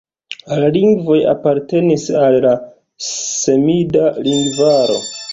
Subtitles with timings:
[0.61, 2.53] La lingvoj apartenis al la
[3.09, 4.97] semida lingvaro.